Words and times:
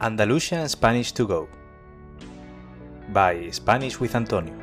Andalusian 0.00 0.68
Spanish 0.68 1.12
to 1.12 1.26
Go 1.26 1.48
by 3.12 3.50
Spanish 3.52 3.98
with 4.00 4.14
Antonio. 4.14 4.54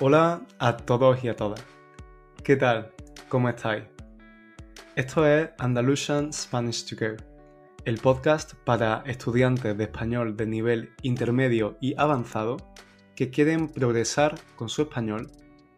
Hola 0.00 0.42
a 0.58 0.76
todos 0.76 1.24
y 1.24 1.28
a 1.28 1.36
todas. 1.36 1.64
¿Qué 2.44 2.56
tal? 2.56 2.92
¿Cómo 3.30 3.48
estáis? 3.48 3.84
Esto 4.94 5.26
es 5.26 5.48
Andalusian 5.56 6.34
Spanish 6.34 6.84
to 6.84 6.96
Go, 6.96 7.16
el 7.86 7.96
podcast 7.96 8.52
para 8.66 9.02
estudiantes 9.06 9.78
de 9.78 9.84
español 9.84 10.36
de 10.36 10.44
nivel 10.44 10.92
intermedio 11.00 11.78
y 11.80 11.94
avanzado 11.96 12.58
que 13.16 13.30
quieren 13.30 13.68
progresar 13.68 14.34
con 14.56 14.68
su 14.68 14.82
español 14.82 15.30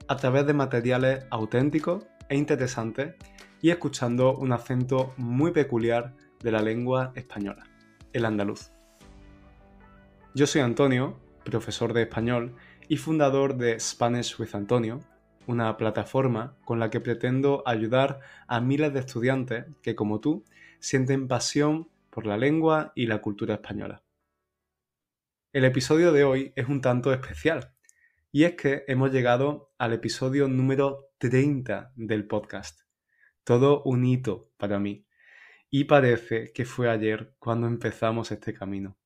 a 0.09 0.16
través 0.16 0.46
de 0.46 0.55
materiales 0.55 1.25
auténticos 1.30 2.05
e 2.29 2.37
interesantes 2.37 3.15
y 3.61 3.70
escuchando 3.70 4.37
un 4.37 4.52
acento 4.52 5.15
muy 5.16 5.52
peculiar 5.52 6.15
de 6.41 6.52
la 6.52 6.62
lengua 6.62 7.12
española, 7.15 7.65
el 8.12 8.25
andaluz. 8.25 8.73
Yo 10.34 10.47
soy 10.47 10.62
Antonio, 10.62 11.20
profesor 11.45 11.92
de 11.92 12.02
español 12.02 12.55
y 12.88 12.97
fundador 12.97 13.56
de 13.56 13.78
Spanish 13.78 14.38
with 14.41 14.55
Antonio, 14.55 15.01
una 15.47 15.77
plataforma 15.77 16.56
con 16.64 16.78
la 16.78 16.91
que 16.91 17.00
pretendo 17.00 17.62
ayudar 17.66 18.20
a 18.47 18.61
miles 18.61 18.92
de 18.92 19.00
estudiantes 19.00 19.66
que, 19.83 19.95
como 19.95 20.20
tú, 20.20 20.45
sienten 20.78 21.28
pasión 21.28 21.89
por 22.11 22.27
la 22.27 22.37
lengua 22.37 22.92
y 22.95 23.06
la 23.06 23.20
cultura 23.20 23.55
española. 23.55 24.03
El 25.53 25.64
episodio 25.64 26.12
de 26.12 26.25
hoy 26.25 26.53
es 26.56 26.69
un 26.69 26.80
tanto 26.80 27.12
especial, 27.12 27.72
y 28.34 28.45
es 28.45 28.54
que 28.54 28.84
hemos 28.88 29.12
llegado 29.12 29.74
al 29.77 29.92
episodio 29.92 30.48
número 30.48 31.10
30 31.18 31.92
del 31.96 32.27
podcast. 32.27 32.80
Todo 33.45 33.82
un 33.84 34.06
hito 34.06 34.50
para 34.56 34.78
mí. 34.78 35.06
Y 35.69 35.84
parece 35.84 36.50
que 36.55 36.64
fue 36.64 36.89
ayer 36.89 37.34
cuando 37.39 37.66
empezamos 37.66 38.33
este 38.33 38.55
camino. 38.55 38.98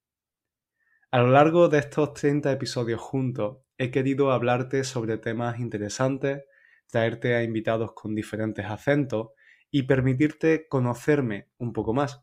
A 1.10 1.18
lo 1.18 1.30
largo 1.32 1.68
de 1.68 1.78
estos 1.80 2.14
30 2.14 2.52
episodios 2.52 3.00
juntos 3.00 3.58
he 3.78 3.90
querido 3.90 4.30
hablarte 4.30 4.84
sobre 4.84 5.18
temas 5.18 5.58
interesantes, 5.58 6.44
traerte 6.86 7.34
a 7.34 7.42
invitados 7.42 7.94
con 7.94 8.14
diferentes 8.14 8.64
acentos 8.64 9.30
y 9.72 9.82
permitirte 9.82 10.68
conocerme 10.68 11.50
un 11.58 11.72
poco 11.72 11.92
más. 11.92 12.22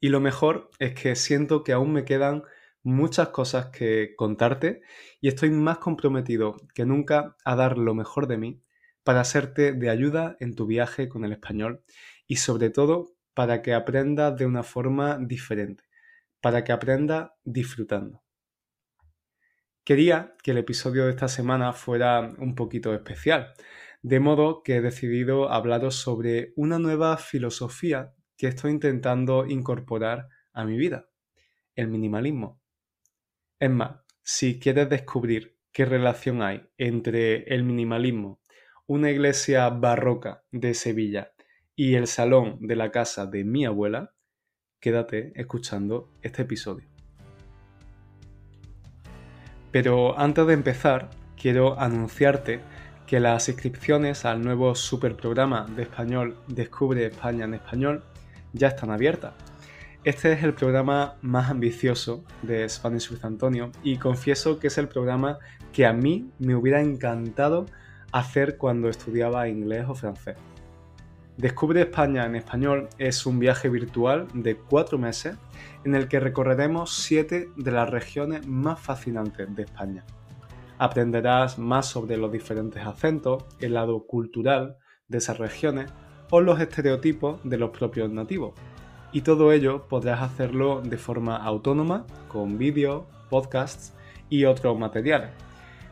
Y 0.00 0.10
lo 0.10 0.20
mejor 0.20 0.70
es 0.78 0.92
que 0.92 1.16
siento 1.16 1.64
que 1.64 1.72
aún 1.72 1.94
me 1.94 2.04
quedan 2.04 2.42
muchas 2.82 3.28
cosas 3.28 3.66
que 3.66 4.14
contarte 4.16 4.82
y 5.20 5.28
estoy 5.28 5.50
más 5.50 5.78
comprometido 5.78 6.56
que 6.74 6.84
nunca 6.84 7.36
a 7.44 7.56
dar 7.56 7.78
lo 7.78 7.94
mejor 7.94 8.26
de 8.26 8.38
mí 8.38 8.62
para 9.04 9.24
serte 9.24 9.72
de 9.72 9.90
ayuda 9.90 10.36
en 10.40 10.54
tu 10.54 10.66
viaje 10.66 11.08
con 11.08 11.24
el 11.24 11.32
español 11.32 11.82
y 12.26 12.36
sobre 12.36 12.70
todo 12.70 13.14
para 13.34 13.62
que 13.62 13.74
aprendas 13.74 14.36
de 14.36 14.46
una 14.46 14.62
forma 14.62 15.18
diferente, 15.18 15.84
para 16.40 16.64
que 16.64 16.72
aprendas 16.72 17.30
disfrutando. 17.44 18.22
Quería 19.84 20.36
que 20.42 20.52
el 20.52 20.58
episodio 20.58 21.06
de 21.06 21.10
esta 21.10 21.26
semana 21.28 21.72
fuera 21.72 22.20
un 22.38 22.54
poquito 22.54 22.94
especial, 22.94 23.52
de 24.02 24.20
modo 24.20 24.62
que 24.62 24.76
he 24.76 24.80
decidido 24.80 25.50
hablaros 25.50 25.96
sobre 25.96 26.52
una 26.56 26.78
nueva 26.78 27.16
filosofía 27.16 28.14
que 28.36 28.48
estoy 28.48 28.70
intentando 28.72 29.46
incorporar 29.46 30.28
a 30.52 30.64
mi 30.64 30.76
vida, 30.76 31.08
el 31.74 31.88
minimalismo. 31.88 32.61
Es 33.62 33.70
más, 33.70 33.92
si 34.24 34.58
quieres 34.58 34.90
descubrir 34.90 35.56
qué 35.70 35.84
relación 35.84 36.42
hay 36.42 36.68
entre 36.78 37.44
el 37.44 37.62
minimalismo, 37.62 38.40
una 38.88 39.08
iglesia 39.08 39.68
barroca 39.70 40.42
de 40.50 40.74
Sevilla 40.74 41.30
y 41.76 41.94
el 41.94 42.08
salón 42.08 42.58
de 42.58 42.74
la 42.74 42.90
casa 42.90 43.24
de 43.26 43.44
mi 43.44 43.64
abuela, 43.64 44.16
quédate 44.80 45.32
escuchando 45.36 46.12
este 46.22 46.42
episodio. 46.42 46.88
Pero 49.70 50.18
antes 50.18 50.44
de 50.44 50.54
empezar, 50.54 51.10
quiero 51.40 51.78
anunciarte 51.78 52.62
que 53.06 53.20
las 53.20 53.48
inscripciones 53.48 54.24
al 54.24 54.42
nuevo 54.42 54.74
superprograma 54.74 55.66
de 55.66 55.82
español 55.82 56.36
Descubre 56.48 57.06
España 57.06 57.44
en 57.44 57.54
español 57.54 58.02
ya 58.54 58.66
están 58.66 58.90
abiertas 58.90 59.34
este 60.04 60.32
es 60.32 60.42
el 60.42 60.52
programa 60.52 61.14
más 61.22 61.48
ambicioso 61.48 62.24
de 62.42 62.68
Spanish 62.68 63.08
with 63.12 63.24
Antonio 63.24 63.70
y 63.84 63.98
confieso 63.98 64.58
que 64.58 64.66
es 64.66 64.76
el 64.76 64.88
programa 64.88 65.38
que 65.72 65.86
a 65.86 65.92
mí 65.92 66.28
me 66.40 66.56
hubiera 66.56 66.80
encantado 66.80 67.66
hacer 68.10 68.56
cuando 68.56 68.88
estudiaba 68.88 69.48
inglés 69.48 69.84
o 69.88 69.94
francés. 69.94 70.36
Descubre 71.36 71.82
España 71.82 72.26
en 72.26 72.34
español 72.34 72.88
es 72.98 73.26
un 73.26 73.38
viaje 73.38 73.68
virtual 73.68 74.26
de 74.34 74.56
cuatro 74.56 74.98
meses 74.98 75.36
en 75.84 75.94
el 75.94 76.08
que 76.08 76.18
recorreremos 76.18 76.92
siete 76.92 77.50
de 77.56 77.70
las 77.70 77.88
regiones 77.88 78.44
más 78.44 78.80
fascinantes 78.80 79.54
de 79.54 79.62
España. 79.62 80.04
Aprenderás 80.78 81.60
más 81.60 81.86
sobre 81.86 82.16
los 82.16 82.32
diferentes 82.32 82.84
acentos, 82.84 83.44
el 83.60 83.74
lado 83.74 84.04
cultural 84.04 84.78
de 85.06 85.18
esas 85.18 85.38
regiones 85.38 85.92
o 86.30 86.40
los 86.40 86.60
estereotipos 86.60 87.38
de 87.44 87.58
los 87.58 87.70
propios 87.70 88.10
nativos 88.10 88.54
y 89.12 89.20
todo 89.20 89.52
ello 89.52 89.86
podrás 89.88 90.22
hacerlo 90.22 90.80
de 90.80 90.96
forma 90.96 91.36
autónoma, 91.36 92.06
con 92.28 92.58
vídeos, 92.58 93.04
podcasts 93.28 93.94
y 94.28 94.44
otros 94.44 94.78
materiales. 94.78 95.30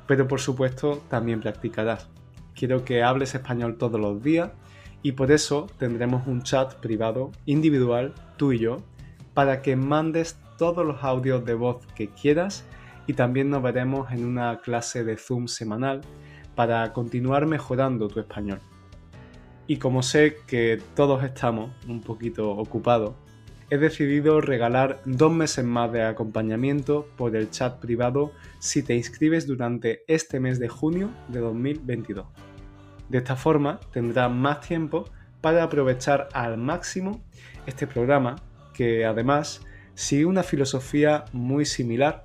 Pero 0.07 0.27
por 0.27 0.41
supuesto 0.41 1.03
también 1.09 1.41
practicarás. 1.41 2.09
Quiero 2.55 2.85
que 2.85 3.03
hables 3.03 3.35
español 3.35 3.77
todos 3.77 4.01
los 4.01 4.23
días 4.23 4.51
y 5.03 5.13
por 5.13 5.31
eso 5.31 5.67
tendremos 5.79 6.27
un 6.27 6.43
chat 6.43 6.75
privado 6.75 7.31
individual, 7.47 8.15
tú 8.37 8.53
y 8.53 8.59
yo, 8.59 8.79
para 9.35 9.63
que 9.63 9.77
mandes 9.77 10.39
todos 10.59 10.85
los 10.85 11.03
audios 11.05 11.45
de 11.45 11.55
voz 11.55 11.87
que 11.95 12.09
quieras 12.09 12.65
y 13.07 13.15
también 13.15 13.51
nos 13.51 13.63
veremos 13.63 14.11
en 14.13 14.25
una 14.25 14.59
clase 14.61 15.05
de 15.05 15.17
Zoom 15.17 15.47
semanal 15.47 16.03
para 16.55 16.93
continuar 16.93 17.47
mejorando 17.47 18.09
tu 18.09 18.21
español. 18.21 18.61
Y 19.71 19.77
como 19.77 20.03
sé 20.03 20.39
que 20.49 20.83
todos 20.97 21.23
estamos 21.23 21.71
un 21.87 22.01
poquito 22.01 22.51
ocupados, 22.51 23.15
he 23.71 23.79
decidido 23.79 24.41
regalar 24.41 25.01
dos 25.05 25.33
meses 25.33 25.65
más 25.65 25.93
de 25.93 26.03
acompañamiento 26.03 27.07
por 27.17 27.37
el 27.37 27.51
chat 27.51 27.79
privado 27.79 28.33
si 28.59 28.83
te 28.83 28.97
inscribes 28.97 29.47
durante 29.47 30.03
este 30.09 30.41
mes 30.41 30.59
de 30.59 30.69
junio 30.69 31.11
de 31.29 31.39
2022. 31.39 32.27
De 33.09 33.19
esta 33.19 33.37
forma 33.37 33.79
tendrás 33.93 34.29
más 34.33 34.61
tiempo 34.61 35.05
para 35.41 35.63
aprovechar 35.63 36.29
al 36.33 36.59
máximo 36.59 37.23
este 37.65 37.87
programa 37.87 38.43
que 38.75 39.05
además 39.05 39.65
sigue 39.95 40.27
una 40.27 40.43
filosofía 40.43 41.27
muy 41.33 41.65
similar 41.65 42.25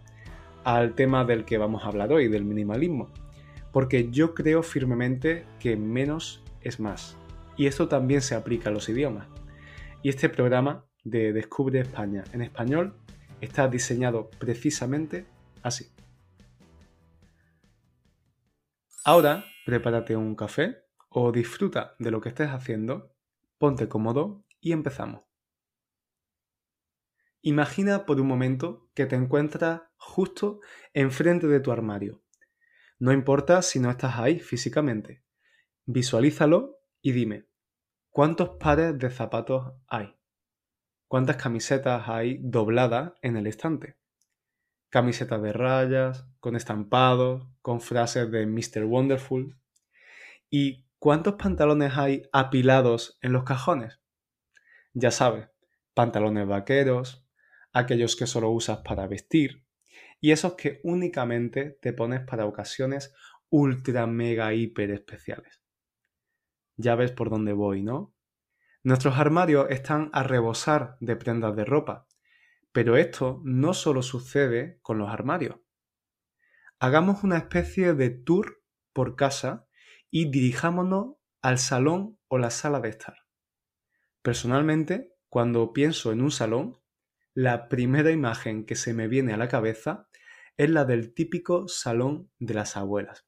al 0.64 0.96
tema 0.96 1.26
del 1.26 1.46
que 1.46 1.60
vamos 1.60 1.84
a 1.84 1.90
hablar 1.90 2.12
hoy, 2.12 2.28
del 2.28 2.44
minimalismo, 2.44 3.12
porque 3.72 4.10
yo 4.10 4.34
creo 4.34 4.64
firmemente 4.64 5.46
que 5.60 5.78
menos 5.78 6.44
es 6.62 6.80
más. 6.80 7.20
Y 7.58 7.68
esto 7.68 7.88
también 7.88 8.22
se 8.22 8.36
aplica 8.36 8.70
a 8.70 8.74
los 8.74 8.90
idiomas. 8.90 9.28
Y 10.04 10.10
este 10.10 10.30
programa 10.30 10.86
de 11.04 11.34
Descubre 11.34 11.80
España 11.80 12.24
en 12.34 12.42
español 12.42 12.96
está 13.42 13.68
diseñado 13.68 14.30
precisamente 14.40 15.26
así. 15.62 15.92
Ahora, 19.04 19.46
prepárate 19.66 20.16
un 20.16 20.36
café 20.36 20.78
o 21.10 21.32
disfruta 21.32 21.96
de 22.00 22.12
lo 22.12 22.22
que 22.22 22.30
estés 22.30 22.50
haciendo, 22.50 23.16
ponte 23.58 23.88
cómodo 23.88 24.44
y 24.60 24.72
empezamos. 24.72 25.22
Imagina 27.42 28.08
por 28.08 28.20
un 28.20 28.28
momento 28.28 28.90
que 28.96 29.06
te 29.06 29.16
encuentras 29.16 29.84
justo 29.98 30.62
enfrente 30.94 31.46
de 31.46 31.60
tu 31.60 31.72
armario. 31.72 32.24
No 32.98 33.12
importa 33.12 33.62
si 33.62 33.80
no 33.80 33.92
estás 33.92 34.18
ahí 34.18 34.40
físicamente. 34.40 35.24
Visualízalo 35.86 36.80
y 37.06 37.12
dime, 37.12 37.46
¿cuántos 38.10 38.58
pares 38.58 38.98
de 38.98 39.12
zapatos 39.12 39.74
hay? 39.88 40.18
¿Cuántas 41.08 41.36
camisetas 41.36 42.10
hay 42.10 42.40
dobladas 42.42 43.14
en 43.22 43.38
el 43.38 43.46
estante? 43.46 44.00
Camisetas 44.90 45.40
de 45.40 45.54
rayas, 45.54 46.26
con 46.40 46.56
estampados, 46.56 47.48
con 47.62 47.80
frases 47.80 48.32
de 48.32 48.48
Mr. 48.48 48.86
Wonderful. 48.86 49.56
¿Y 50.50 50.88
cuántos 50.98 51.36
pantalones 51.36 51.96
hay 51.96 52.24
apilados 52.34 53.20
en 53.22 53.34
los 53.34 53.44
cajones? 53.44 54.02
Ya 54.96 55.12
sabes, 55.12 55.48
pantalones 55.94 56.48
vaqueros, 56.48 57.24
aquellos 57.72 58.16
que 58.16 58.26
solo 58.26 58.50
usas 58.50 58.80
para 58.80 59.06
vestir 59.06 59.64
y 60.20 60.32
esos 60.32 60.56
que 60.56 60.82
únicamente 60.84 61.78
te 61.84 61.94
pones 61.94 62.22
para 62.22 62.48
ocasiones 62.48 63.14
ultra 63.52 64.08
mega 64.08 64.56
hiper 64.56 64.90
especiales. 64.90 65.65
Ya 66.78 66.96
ves 66.96 67.12
por 67.12 67.30
dónde 67.30 67.54
voy, 67.54 67.84
¿no? 67.84 68.14
Nuestros 68.84 69.18
armarios 69.18 69.68
están 69.70 70.10
a 70.14 70.24
rebosar 70.24 70.98
de 71.00 71.16
prendas 71.16 71.56
de 71.56 71.66
ropa, 71.66 72.08
pero 72.72 72.98
esto 72.98 73.42
no 73.44 73.74
solo 73.74 74.02
sucede 74.02 74.80
con 74.82 74.98
los 74.98 75.10
armarios. 75.10 75.58
Hagamos 76.80 77.24
una 77.24 77.38
especie 77.38 77.94
de 77.94 78.10
tour 78.10 78.62
por 78.94 79.16
casa 79.16 79.66
y 80.12 80.30
dirijámonos 80.30 81.16
al 81.42 81.58
salón 81.58 82.20
o 82.28 82.38
la 82.38 82.50
sala 82.50 82.80
de 82.80 82.90
estar. 82.90 83.16
Personalmente, 84.22 85.14
cuando 85.30 85.74
pienso 85.74 86.12
en 86.12 86.22
un 86.22 86.32
salón, 86.32 86.80
la 87.34 87.68
primera 87.70 88.12
imagen 88.12 88.66
que 88.66 88.76
se 88.76 88.94
me 88.94 89.08
viene 89.08 89.34
a 89.34 89.38
la 89.38 89.48
cabeza 89.48 90.08
es 90.58 90.70
la 90.70 90.86
del 90.86 91.14
típico 91.14 91.68
salón 91.68 92.32
de 92.40 92.54
las 92.54 92.78
abuelas, 92.78 93.28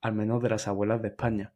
al 0.00 0.14
menos 0.14 0.42
de 0.42 0.50
las 0.50 0.68
abuelas 0.68 1.02
de 1.02 1.08
España. 1.08 1.54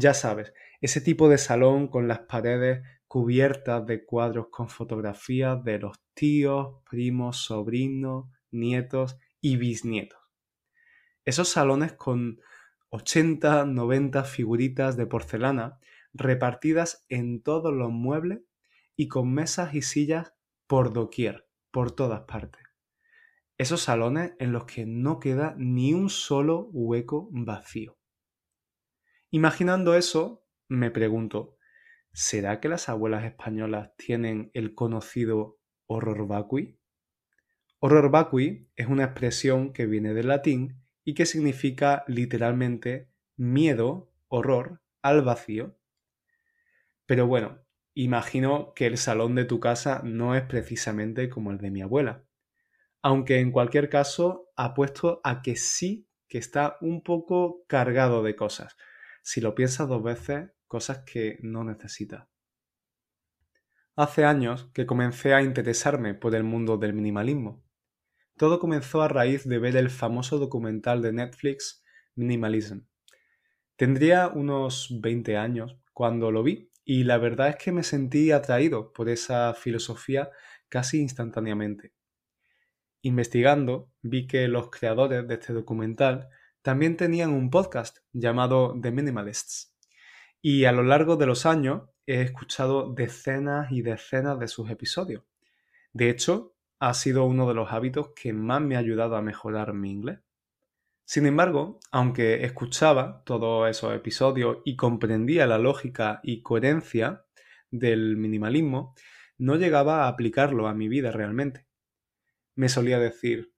Ya 0.00 0.14
sabes, 0.14 0.54
ese 0.80 1.00
tipo 1.00 1.28
de 1.28 1.38
salón 1.38 1.88
con 1.88 2.06
las 2.06 2.20
paredes 2.20 2.86
cubiertas 3.08 3.84
de 3.84 4.04
cuadros 4.04 4.46
con 4.48 4.68
fotografías 4.68 5.64
de 5.64 5.80
los 5.80 5.98
tíos, 6.14 6.84
primos, 6.88 7.38
sobrinos, 7.38 8.26
nietos 8.52 9.18
y 9.40 9.56
bisnietos. 9.56 10.20
Esos 11.24 11.48
salones 11.48 11.94
con 11.94 12.38
80, 12.90 13.64
90 13.64 14.22
figuritas 14.22 14.96
de 14.96 15.06
porcelana 15.06 15.80
repartidas 16.12 17.04
en 17.08 17.42
todos 17.42 17.74
los 17.74 17.90
muebles 17.90 18.42
y 18.94 19.08
con 19.08 19.34
mesas 19.34 19.74
y 19.74 19.82
sillas 19.82 20.32
por 20.68 20.92
doquier, 20.92 21.48
por 21.72 21.90
todas 21.90 22.20
partes. 22.20 22.62
Esos 23.56 23.80
salones 23.80 24.34
en 24.38 24.52
los 24.52 24.64
que 24.64 24.86
no 24.86 25.18
queda 25.18 25.56
ni 25.58 25.92
un 25.92 26.08
solo 26.08 26.68
hueco 26.70 27.28
vacío. 27.32 27.97
Imaginando 29.30 29.94
eso, 29.94 30.46
me 30.68 30.90
pregunto, 30.90 31.58
¿será 32.14 32.60
que 32.60 32.70
las 32.70 32.88
abuelas 32.88 33.24
españolas 33.24 33.94
tienen 33.98 34.50
el 34.54 34.74
conocido 34.74 35.58
horror 35.86 36.26
vacui? 36.26 36.78
Horror 37.78 38.10
vacui 38.10 38.70
es 38.74 38.86
una 38.86 39.04
expresión 39.04 39.74
que 39.74 39.84
viene 39.84 40.14
del 40.14 40.28
latín 40.28 40.82
y 41.04 41.12
que 41.12 41.26
significa 41.26 42.04
literalmente 42.06 43.10
miedo, 43.36 44.10
horror 44.28 44.80
al 45.02 45.20
vacío. 45.20 45.76
Pero 47.04 47.26
bueno, 47.26 47.58
imagino 47.92 48.72
que 48.74 48.86
el 48.86 48.96
salón 48.96 49.34
de 49.34 49.44
tu 49.44 49.60
casa 49.60 50.00
no 50.04 50.36
es 50.36 50.42
precisamente 50.44 51.28
como 51.28 51.50
el 51.50 51.58
de 51.58 51.70
mi 51.70 51.82
abuela. 51.82 52.24
Aunque 53.02 53.40
en 53.40 53.52
cualquier 53.52 53.90
caso 53.90 54.48
apuesto 54.56 55.20
a 55.22 55.42
que 55.42 55.56
sí 55.56 56.08
que 56.28 56.38
está 56.38 56.78
un 56.80 57.02
poco 57.02 57.64
cargado 57.66 58.22
de 58.22 58.34
cosas. 58.34 58.74
Si 59.30 59.42
lo 59.42 59.54
piensas 59.54 59.86
dos 59.86 60.02
veces, 60.02 60.52
cosas 60.66 61.00
que 61.04 61.38
no 61.42 61.62
necesitas. 61.62 62.26
Hace 63.94 64.24
años 64.24 64.70
que 64.72 64.86
comencé 64.86 65.34
a 65.34 65.42
interesarme 65.42 66.14
por 66.14 66.34
el 66.34 66.44
mundo 66.44 66.78
del 66.78 66.94
minimalismo. 66.94 67.62
Todo 68.38 68.58
comenzó 68.58 69.02
a 69.02 69.08
raíz 69.08 69.46
de 69.46 69.58
ver 69.58 69.76
el 69.76 69.90
famoso 69.90 70.38
documental 70.38 71.02
de 71.02 71.12
Netflix 71.12 71.84
Minimalism. 72.14 72.86
Tendría 73.76 74.28
unos 74.28 74.98
20 74.98 75.36
años 75.36 75.76
cuando 75.92 76.32
lo 76.32 76.42
vi 76.42 76.72
y 76.82 77.04
la 77.04 77.18
verdad 77.18 77.50
es 77.50 77.56
que 77.56 77.70
me 77.70 77.82
sentí 77.82 78.32
atraído 78.32 78.94
por 78.94 79.10
esa 79.10 79.52
filosofía 79.52 80.30
casi 80.70 81.02
instantáneamente. 81.02 81.92
Investigando, 83.02 83.90
vi 84.00 84.26
que 84.26 84.48
los 84.48 84.70
creadores 84.70 85.28
de 85.28 85.34
este 85.34 85.52
documental 85.52 86.30
también 86.62 86.96
tenían 86.96 87.30
un 87.30 87.50
podcast 87.50 87.98
llamado 88.12 88.74
The 88.80 88.90
Minimalists. 88.90 89.74
Y 90.40 90.64
a 90.64 90.72
lo 90.72 90.82
largo 90.82 91.16
de 91.16 91.26
los 91.26 91.46
años 91.46 91.82
he 92.06 92.22
escuchado 92.22 92.92
decenas 92.94 93.70
y 93.70 93.82
decenas 93.82 94.38
de 94.38 94.48
sus 94.48 94.70
episodios. 94.70 95.24
De 95.92 96.10
hecho, 96.10 96.54
ha 96.80 96.94
sido 96.94 97.24
uno 97.24 97.48
de 97.48 97.54
los 97.54 97.72
hábitos 97.72 98.10
que 98.14 98.32
más 98.32 98.60
me 98.60 98.76
ha 98.76 98.80
ayudado 98.80 99.16
a 99.16 99.22
mejorar 99.22 99.74
mi 99.74 99.90
inglés. 99.90 100.20
Sin 101.04 101.26
embargo, 101.26 101.80
aunque 101.90 102.44
escuchaba 102.44 103.22
todos 103.24 103.68
esos 103.68 103.94
episodios 103.94 104.58
y 104.64 104.76
comprendía 104.76 105.46
la 105.46 105.58
lógica 105.58 106.20
y 106.22 106.42
coherencia 106.42 107.24
del 107.70 108.16
minimalismo, 108.16 108.94
no 109.38 109.56
llegaba 109.56 110.04
a 110.04 110.08
aplicarlo 110.08 110.68
a 110.68 110.74
mi 110.74 110.88
vida 110.88 111.10
realmente. 111.10 111.66
Me 112.54 112.68
solía 112.68 112.98
decir, 112.98 113.52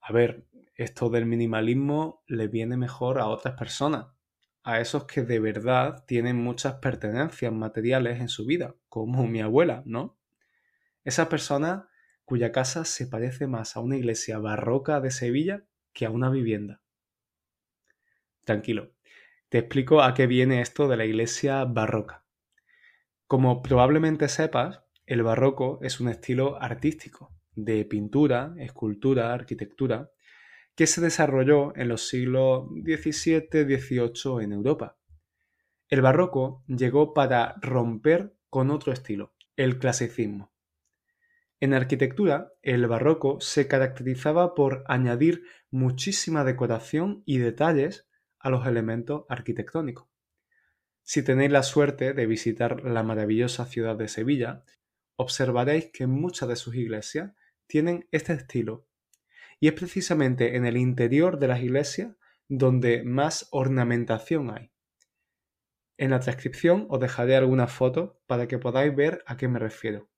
a 0.00 0.12
ver, 0.12 0.46
esto 0.74 1.08
del 1.08 1.26
minimalismo 1.26 2.22
le 2.26 2.48
viene 2.48 2.76
mejor 2.76 3.18
a 3.18 3.26
otras 3.26 3.54
personas, 3.54 4.06
a 4.62 4.80
esos 4.80 5.04
que 5.04 5.22
de 5.22 5.38
verdad 5.38 6.04
tienen 6.06 6.36
muchas 6.36 6.74
pertenencias 6.74 7.52
materiales 7.52 8.20
en 8.20 8.28
su 8.28 8.46
vida, 8.46 8.74
como 8.88 9.26
mi 9.26 9.40
abuela, 9.40 9.82
¿no? 9.86 10.18
Esas 11.04 11.28
personas 11.28 11.84
cuya 12.24 12.50
casa 12.50 12.84
se 12.84 13.06
parece 13.06 13.46
más 13.46 13.76
a 13.76 13.80
una 13.80 13.96
iglesia 13.96 14.38
barroca 14.38 15.00
de 15.00 15.10
Sevilla 15.10 15.64
que 15.92 16.06
a 16.06 16.10
una 16.10 16.30
vivienda. 16.30 16.80
Tranquilo, 18.44 18.92
te 19.48 19.58
explico 19.58 20.02
a 20.02 20.14
qué 20.14 20.26
viene 20.26 20.60
esto 20.60 20.88
de 20.88 20.96
la 20.96 21.04
iglesia 21.04 21.64
barroca. 21.64 22.24
Como 23.26 23.62
probablemente 23.62 24.28
sepas, 24.28 24.82
el 25.06 25.22
barroco 25.22 25.78
es 25.82 26.00
un 26.00 26.08
estilo 26.08 26.60
artístico 26.60 27.32
de 27.54 27.84
pintura, 27.84 28.54
escultura, 28.58 29.32
arquitectura, 29.32 30.10
que 30.74 30.86
se 30.86 31.00
desarrolló 31.00 31.76
en 31.76 31.88
los 31.88 32.08
siglos 32.08 32.68
XVII-XVIII 32.70 34.42
en 34.42 34.52
Europa. 34.52 34.98
El 35.88 36.02
barroco 36.02 36.64
llegó 36.66 37.14
para 37.14 37.54
romper 37.60 38.34
con 38.50 38.70
otro 38.70 38.92
estilo, 38.92 39.34
el 39.56 39.78
clasicismo. 39.78 40.52
En 41.60 41.72
arquitectura, 41.72 42.52
el 42.62 42.86
barroco 42.86 43.40
se 43.40 43.68
caracterizaba 43.68 44.54
por 44.54 44.84
añadir 44.86 45.44
muchísima 45.70 46.44
decoración 46.44 47.22
y 47.26 47.38
detalles 47.38 48.08
a 48.38 48.50
los 48.50 48.66
elementos 48.66 49.24
arquitectónicos. 49.28 50.08
Si 51.02 51.22
tenéis 51.22 51.52
la 51.52 51.62
suerte 51.62 52.12
de 52.12 52.26
visitar 52.26 52.82
la 52.82 53.02
maravillosa 53.02 53.66
ciudad 53.66 53.96
de 53.96 54.08
Sevilla, 54.08 54.64
observaréis 55.16 55.90
que 55.92 56.06
muchas 56.06 56.48
de 56.48 56.56
sus 56.56 56.74
iglesias 56.74 57.32
tienen 57.66 58.08
este 58.10 58.32
estilo. 58.32 58.86
Y 59.60 59.68
es 59.68 59.74
precisamente 59.74 60.56
en 60.56 60.66
el 60.66 60.76
interior 60.76 61.38
de 61.38 61.48
las 61.48 61.62
iglesias 61.62 62.14
donde 62.48 63.02
más 63.04 63.48
ornamentación 63.50 64.50
hay. 64.50 64.70
En 65.96 66.10
la 66.10 66.20
transcripción 66.20 66.86
os 66.90 67.00
dejaré 67.00 67.36
algunas 67.36 67.72
fotos 67.72 68.12
para 68.26 68.48
que 68.48 68.58
podáis 68.58 68.94
ver 68.94 69.22
a 69.26 69.36
qué 69.36 69.48
me 69.48 69.58
refiero. 69.58 70.08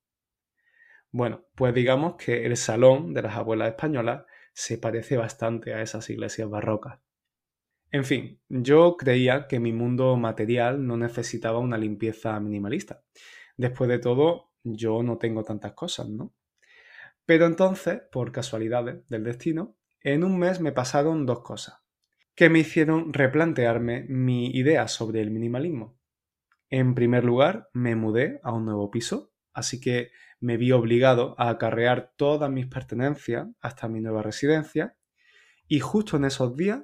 Bueno, 1.13 1.47
pues 1.55 1.75
digamos 1.75 2.17
que 2.17 2.47
el 2.47 2.57
salón 2.57 3.15
de 3.15 3.23
las 3.23 3.37
abuelas 3.37 3.69
españolas 3.69 4.25
se 4.53 4.79
parece 4.79 5.17
bastante 5.17 5.75
a 5.75 5.83
esas 5.83 6.09
iglesias 6.11 6.49
barrocas. 6.49 7.01
En 7.91 8.05
fin, 8.05 8.41
yo 8.49 8.97
creía 8.97 9.47
que 9.47 9.61
mi 9.61 9.73
mundo 9.73 10.17
material 10.17 10.87
no 10.87 10.97
necesitaba 10.97 11.59
una 11.59 11.79
limpieza 11.79 12.39
minimalista. 12.41 13.03
Después 13.57 13.89
de 13.89 13.99
todo, 13.99 14.51
yo 14.65 15.03
no 15.03 15.19
tengo 15.19 15.45
tantas 15.45 15.73
cosas, 15.73 16.09
¿no? 16.09 16.35
Pero 17.27 17.47
entonces, 17.47 18.01
por 18.11 18.33
casualidades 18.33 19.07
del 19.09 19.25
destino, 19.25 19.77
en 20.01 20.25
un 20.25 20.39
mes 20.39 20.61
me 20.61 20.73
pasaron 20.73 21.27
dos 21.27 21.41
cosas 21.41 21.87
que 22.37 22.51
me 22.51 22.59
hicieron 22.59 23.15
replantearme 23.15 24.05
mi 24.09 24.51
idea 24.51 24.89
sobre 24.89 25.23
el 25.23 25.31
minimalismo. 25.31 25.99
En 26.69 26.95
primer 26.95 27.25
lugar, 27.25 27.71
me 27.73 27.97
mudé 27.97 28.41
a 28.43 28.53
un 28.53 28.67
nuevo 28.67 28.91
piso, 28.91 29.33
así 29.55 29.81
que 29.81 30.11
me 30.39 30.59
vi 30.59 30.71
obligado 30.71 31.35
a 31.39 31.49
acarrear 31.49 32.13
todas 32.17 32.51
mis 32.51 32.67
pertenencias 32.67 33.49
hasta 33.61 33.89
mi 33.89 34.03
nueva 34.03 34.23
residencia 34.23 34.97
y 35.67 35.81
justo 35.81 36.19
en 36.19 36.27
esos 36.27 36.55
días 36.57 36.83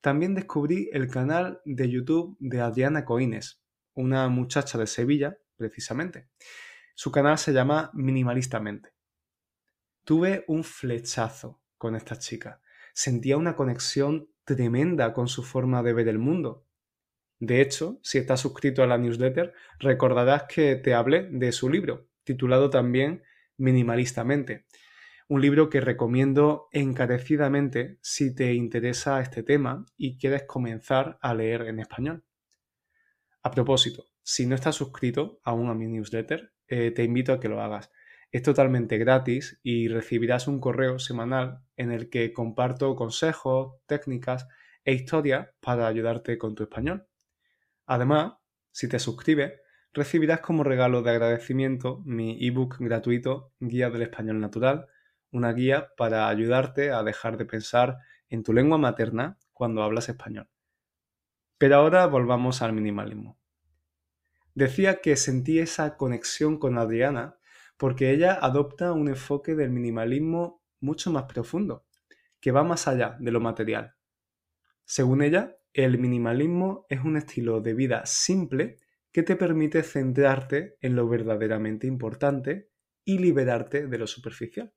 también 0.00 0.34
descubrí 0.34 0.88
el 0.92 1.08
canal 1.08 1.60
de 1.66 1.90
YouTube 1.90 2.36
de 2.40 2.62
Adriana 2.62 3.04
Coines, 3.04 3.62
una 3.92 4.28
muchacha 4.28 4.78
de 4.78 4.86
Sevilla, 4.86 5.36
precisamente. 5.56 6.28
Su 6.94 7.12
canal 7.12 7.36
se 7.36 7.52
llama 7.52 7.90
Minimalistamente. 7.92 8.93
Tuve 10.04 10.44
un 10.48 10.64
flechazo 10.64 11.62
con 11.78 11.96
esta 11.96 12.18
chica. 12.18 12.60
Sentía 12.92 13.38
una 13.38 13.56
conexión 13.56 14.28
tremenda 14.44 15.14
con 15.14 15.28
su 15.28 15.42
forma 15.42 15.82
de 15.82 15.94
ver 15.94 16.08
el 16.08 16.18
mundo. 16.18 16.66
De 17.38 17.62
hecho, 17.62 18.00
si 18.02 18.18
estás 18.18 18.40
suscrito 18.40 18.82
a 18.82 18.86
la 18.86 18.98
newsletter, 18.98 19.54
recordarás 19.78 20.44
que 20.44 20.76
te 20.76 20.92
hablé 20.92 21.28
de 21.30 21.52
su 21.52 21.70
libro, 21.70 22.06
titulado 22.22 22.68
también 22.68 23.22
Minimalistamente. 23.56 24.66
Un 25.26 25.40
libro 25.40 25.70
que 25.70 25.80
recomiendo 25.80 26.68
encarecidamente 26.72 27.98
si 28.02 28.34
te 28.34 28.52
interesa 28.52 29.22
este 29.22 29.42
tema 29.42 29.86
y 29.96 30.18
quieres 30.18 30.42
comenzar 30.42 31.18
a 31.22 31.32
leer 31.32 31.62
en 31.62 31.78
español. 31.78 32.24
A 33.42 33.50
propósito, 33.50 34.04
si 34.22 34.44
no 34.44 34.54
estás 34.54 34.74
suscrito 34.74 35.40
aún 35.44 35.70
a 35.70 35.74
mi 35.74 35.86
newsletter, 35.86 36.52
eh, 36.66 36.90
te 36.90 37.04
invito 37.04 37.32
a 37.32 37.40
que 37.40 37.48
lo 37.48 37.62
hagas. 37.62 37.90
Es 38.34 38.42
totalmente 38.42 38.98
gratis 38.98 39.60
y 39.62 39.86
recibirás 39.86 40.48
un 40.48 40.58
correo 40.58 40.98
semanal 40.98 41.60
en 41.76 41.92
el 41.92 42.10
que 42.10 42.32
comparto 42.32 42.96
consejos, 42.96 43.76
técnicas 43.86 44.48
e 44.84 44.92
historias 44.92 45.50
para 45.60 45.86
ayudarte 45.86 46.36
con 46.36 46.56
tu 46.56 46.64
español. 46.64 47.06
Además, 47.86 48.32
si 48.72 48.88
te 48.88 48.98
suscribes, 48.98 49.52
recibirás 49.92 50.40
como 50.40 50.64
regalo 50.64 51.02
de 51.02 51.12
agradecimiento 51.12 52.02
mi 52.06 52.44
ebook 52.44 52.78
gratuito 52.80 53.52
Guía 53.60 53.88
del 53.88 54.02
Español 54.02 54.40
Natural, 54.40 54.88
una 55.30 55.52
guía 55.52 55.92
para 55.96 56.26
ayudarte 56.26 56.90
a 56.90 57.04
dejar 57.04 57.36
de 57.36 57.44
pensar 57.44 57.98
en 58.28 58.42
tu 58.42 58.52
lengua 58.52 58.78
materna 58.78 59.38
cuando 59.52 59.84
hablas 59.84 60.08
español. 60.08 60.48
Pero 61.56 61.76
ahora 61.76 62.04
volvamos 62.08 62.62
al 62.62 62.72
minimalismo. 62.72 63.38
Decía 64.56 65.00
que 65.00 65.14
sentí 65.14 65.60
esa 65.60 65.96
conexión 65.96 66.58
con 66.58 66.78
Adriana 66.78 67.36
porque 67.84 68.12
ella 68.12 68.38
adopta 68.40 68.94
un 68.94 69.08
enfoque 69.08 69.54
del 69.54 69.68
minimalismo 69.68 70.64
mucho 70.80 71.12
más 71.12 71.24
profundo, 71.24 71.84
que 72.40 72.50
va 72.50 72.64
más 72.64 72.88
allá 72.88 73.18
de 73.20 73.30
lo 73.30 73.40
material. 73.40 73.94
Según 74.86 75.20
ella, 75.20 75.58
el 75.74 75.98
minimalismo 75.98 76.86
es 76.88 77.00
un 77.00 77.18
estilo 77.18 77.60
de 77.60 77.74
vida 77.74 78.06
simple 78.06 78.78
que 79.12 79.22
te 79.22 79.36
permite 79.36 79.82
centrarte 79.82 80.78
en 80.80 80.96
lo 80.96 81.06
verdaderamente 81.10 81.86
importante 81.86 82.70
y 83.04 83.18
liberarte 83.18 83.86
de 83.86 83.98
lo 83.98 84.06
superficial. 84.06 84.72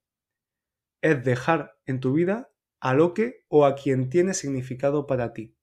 Es 1.00 1.24
dejar 1.24 1.78
en 1.86 2.02
tu 2.02 2.12
vida 2.12 2.52
a 2.82 2.94
lo 2.94 3.14
que 3.14 3.46
o 3.48 3.66
a 3.66 3.76
quien 3.76 4.10
tiene 4.10 4.34
significado 4.34 5.08
para 5.08 5.32
ti 5.32 5.56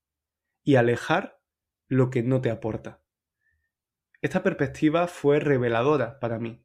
y 0.63 0.77
alejar 0.77 1.43
lo 1.89 2.09
que 2.09 2.23
no 2.23 2.41
te 2.41 2.51
aporta. 2.51 3.03
Esta 4.23 4.43
perspectiva 4.43 5.09
fue 5.09 5.41
reveladora 5.41 6.19
para 6.21 6.39
mí. 6.39 6.65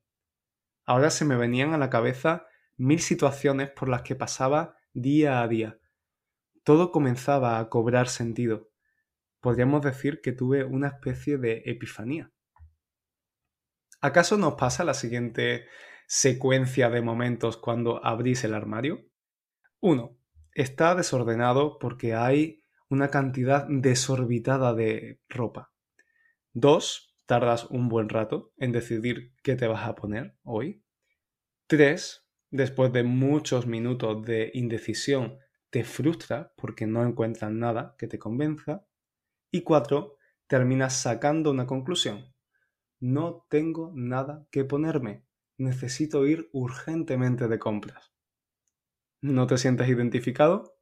Ahora 0.89 1.12
se 1.12 1.24
me 1.24 1.36
venían 1.36 1.75
a 1.75 1.77
la 1.77 1.91
cabeza 1.91 2.48
mil 2.75 3.00
situaciones 3.00 3.69
por 3.69 3.89
las 3.89 4.01
que 4.01 4.15
pasaba 4.15 4.75
día 4.91 5.43
a 5.43 5.48
día. 5.48 5.77
Todo 6.63 6.91
comenzaba 6.91 7.60
a 7.60 7.69
cobrar 7.69 8.08
sentido. 8.08 8.72
Podríamos 9.39 9.84
decir 9.84 10.19
que 10.19 10.31
tuve 10.31 10.63
una 10.63 10.88
especie 10.88 11.38
de 11.38 11.62
epifanía. 11.67 12.31
¿Acaso 14.01 14.36
nos 14.38 14.55
pasa 14.55 14.84
la 14.84 14.96
siguiente 14.96 15.67
secuencia 16.08 16.89
de 16.89 17.03
momentos 17.03 17.58
cuando 17.58 18.03
abrís 18.03 18.43
el 18.43 18.55
armario? 18.55 19.05
1. 19.81 20.17
Está 20.53 20.96
desordenado 20.96 21.77
porque 21.77 22.15
hay 22.15 22.63
una 22.89 23.10
cantidad 23.10 23.67
desorbitada 23.69 24.74
de 24.74 25.22
ropa. 25.29 25.72
2 26.53 27.08
tardas 27.29 27.65
un 27.65 27.89
buen 27.89 28.09
rato 28.09 28.53
en 28.57 28.71
decidir 28.71 29.36
qué 29.43 29.55
te 29.55 29.67
vas 29.67 29.88
a 29.88 29.93
poner 29.93 30.36
hoy. 30.41 30.83
Tres, 31.67 32.25
después 32.50 32.91
de 32.91 33.03
muchos 33.03 33.67
minutos 33.67 34.25
de 34.25 34.50
indecisión, 34.55 35.38
te 35.69 35.83
frustra 35.83 36.51
porque 36.57 36.88
no 36.88 37.05
encuentras 37.05 37.51
nada 37.51 37.93
que 38.00 38.07
te 38.07 38.17
convenza. 38.17 38.83
Y 39.51 39.62
cuatro, 39.62 40.17
terminas 40.48 41.00
sacando 41.00 41.51
una 41.51 41.67
conclusión. 41.67 42.33
No 43.00 43.45
tengo 43.48 43.91
nada 43.93 44.48
que 44.50 44.65
ponerme. 44.65 45.24
Necesito 45.59 46.25
ir 46.25 46.50
urgentemente 46.51 47.48
de 47.48 47.59
compras. 47.59 48.12
¿No 49.21 49.45
te 49.45 49.59
sientes 49.59 49.88
identificado? 49.88 50.79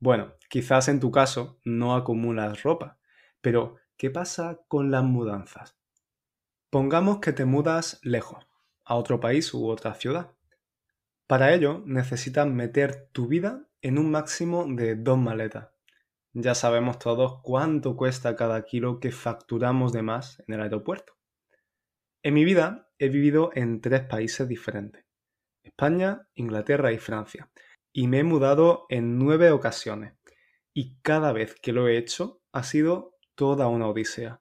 Bueno, 0.00 0.34
quizás 0.50 0.88
en 0.88 1.00
tu 1.00 1.10
caso 1.10 1.62
no 1.64 1.96
acumulas 1.96 2.62
ropa, 2.62 2.98
pero 3.40 3.76
¿Qué 4.02 4.10
pasa 4.10 4.58
con 4.66 4.90
las 4.90 5.04
mudanzas? 5.04 5.78
Pongamos 6.70 7.20
que 7.20 7.32
te 7.32 7.44
mudas 7.44 8.00
lejos, 8.02 8.44
a 8.84 8.96
otro 8.96 9.20
país 9.20 9.54
u 9.54 9.68
otra 9.68 9.94
ciudad. 9.94 10.32
Para 11.28 11.54
ello 11.54 11.84
necesitas 11.86 12.48
meter 12.48 13.10
tu 13.12 13.28
vida 13.28 13.68
en 13.80 13.98
un 14.00 14.10
máximo 14.10 14.66
de 14.68 14.96
dos 14.96 15.18
maletas. 15.18 15.68
Ya 16.32 16.56
sabemos 16.56 16.98
todos 16.98 17.42
cuánto 17.44 17.96
cuesta 17.96 18.34
cada 18.34 18.64
kilo 18.64 18.98
que 18.98 19.12
facturamos 19.12 19.92
de 19.92 20.02
más 20.02 20.42
en 20.48 20.54
el 20.54 20.62
aeropuerto. 20.62 21.12
En 22.24 22.34
mi 22.34 22.44
vida 22.44 22.90
he 22.98 23.08
vivido 23.08 23.52
en 23.54 23.80
tres 23.80 24.02
países 24.02 24.48
diferentes. 24.48 25.04
España, 25.62 26.26
Inglaterra 26.34 26.90
y 26.90 26.98
Francia. 26.98 27.52
Y 27.92 28.08
me 28.08 28.18
he 28.18 28.24
mudado 28.24 28.84
en 28.88 29.16
nueve 29.16 29.52
ocasiones. 29.52 30.14
Y 30.74 30.96
cada 31.02 31.32
vez 31.32 31.54
que 31.54 31.72
lo 31.72 31.86
he 31.86 31.98
hecho 31.98 32.42
ha 32.50 32.64
sido 32.64 33.11
toda 33.34 33.68
una 33.68 33.88
odisea. 33.88 34.40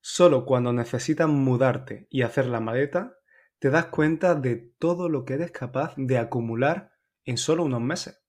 Solo 0.00 0.44
cuando 0.44 0.72
necesitas 0.72 1.28
mudarte 1.28 2.06
y 2.10 2.22
hacer 2.22 2.46
la 2.46 2.60
maleta, 2.60 3.18
te 3.58 3.70
das 3.70 3.86
cuenta 3.86 4.34
de 4.34 4.56
todo 4.78 5.08
lo 5.08 5.24
que 5.24 5.34
eres 5.34 5.50
capaz 5.50 5.94
de 5.96 6.18
acumular 6.18 6.92
en 7.24 7.38
solo 7.38 7.64
unos 7.64 7.80
meses. 7.80 8.22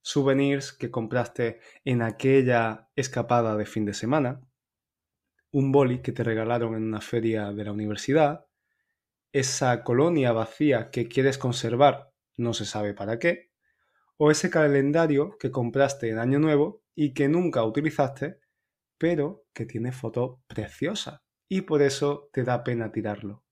Souvenirs 0.00 0.72
que 0.72 0.90
compraste 0.90 1.60
en 1.84 2.00
aquella 2.00 2.88
escapada 2.96 3.56
de 3.56 3.66
fin 3.66 3.84
de 3.84 3.92
semana, 3.92 4.40
un 5.50 5.72
boli 5.72 6.00
que 6.00 6.12
te 6.12 6.24
regalaron 6.24 6.74
en 6.74 6.84
una 6.84 7.00
feria 7.00 7.52
de 7.52 7.64
la 7.64 7.72
universidad, 7.72 8.46
esa 9.32 9.84
colonia 9.84 10.32
vacía 10.32 10.90
que 10.90 11.08
quieres 11.08 11.36
conservar, 11.36 12.12
no 12.36 12.54
se 12.54 12.64
sabe 12.64 12.94
para 12.94 13.18
qué, 13.18 13.50
o 14.16 14.30
ese 14.30 14.50
calendario 14.50 15.36
que 15.38 15.50
compraste 15.50 16.08
en 16.08 16.18
Año 16.18 16.38
Nuevo 16.38 16.82
y 16.94 17.12
que 17.12 17.28
nunca 17.28 17.64
utilizaste 17.64 18.38
pero 18.98 19.46
que 19.54 19.64
tiene 19.64 19.92
fotos 19.92 20.40
preciosas 20.48 21.20
y 21.48 21.62
por 21.62 21.82
eso 21.82 22.28
te 22.32 22.44
da 22.44 22.64
pena 22.64 22.92
tirarlo. 22.92 23.44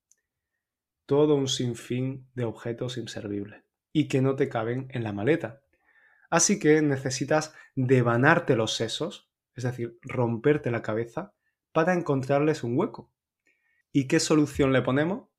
Todo 1.05 1.35
un 1.35 1.47
sinfín 1.47 2.29
de 2.35 2.43
objetos 2.43 2.97
inservibles 2.97 3.63
y 3.93 4.07
que 4.07 4.21
no 4.21 4.35
te 4.35 4.49
caben 4.49 4.87
en 4.91 5.03
la 5.03 5.13
maleta. 5.13 5.61
Así 6.29 6.59
que 6.59 6.81
necesitas 6.81 7.55
devanarte 7.75 8.55
los 8.55 8.75
sesos, 8.75 9.31
es 9.55 9.63
decir, 9.63 9.97
romperte 10.01 10.69
la 10.69 10.81
cabeza, 10.81 11.33
para 11.71 11.93
encontrarles 11.93 12.63
un 12.63 12.77
hueco. 12.77 13.13
¿Y 13.93 14.07
qué 14.07 14.19
solución 14.19 14.73
le 14.73 14.81
ponemos? 14.81 15.29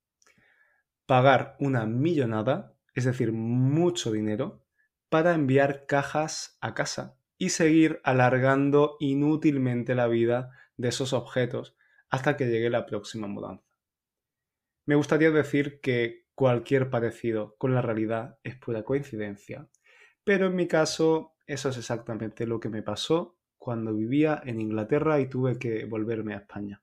Pagar 1.05 1.57
una 1.61 1.85
millonada, 1.85 2.75
es 2.95 3.05
decir, 3.05 3.33
mucho 3.33 4.11
dinero, 4.11 4.65
para 5.11 5.35
enviar 5.35 5.87
cajas 5.87 6.57
a 6.61 6.75
casa 6.75 7.18
y 7.39 7.51
seguir 7.51 8.01
alargando 8.03 8.97
inútilmente 8.99 9.95
la 9.95 10.09
vida 10.09 10.51
de 10.77 10.89
esos 10.89 11.13
objetos 11.13 11.77
hasta 12.11 12.37
que 12.37 12.47
llegue 12.47 12.69
la 12.69 12.85
próxima 12.85 13.29
mudanza. 13.29 13.65
Me 14.85 14.97
gustaría 14.97 15.31
decir 15.31 15.81
que 15.81 16.27
cualquier 16.35 16.91
parecido 16.91 17.57
con 17.59 17.75
la 17.75 17.83
realidad 17.83 18.39
es 18.43 18.57
pura 18.57 18.83
coincidencia, 18.83 19.69
pero 20.25 20.47
en 20.47 20.57
mi 20.57 20.67
caso 20.67 21.35
eso 21.47 21.69
es 21.69 21.79
exactamente 21.79 22.47
lo 22.47 22.61
que 22.61 22.69
me 22.69 22.83
pasó 22.83 23.39
cuando 23.57 23.95
vivía 23.95 24.41
en 24.45 24.61
Inglaterra 24.61 25.21
y 25.21 25.29
tuve 25.29 25.59
que 25.59 25.85
volverme 25.85 26.35
a 26.35 26.39
España. 26.39 26.83